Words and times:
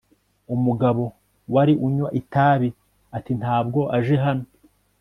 umugabo 0.55 1.03
wari 1.53 1.73
unywa 1.87 2.09
itabi 2.21 2.69
ati 3.17 3.31
ntabwo 3.41 3.79
aje 3.97 4.15
hano 4.25 4.45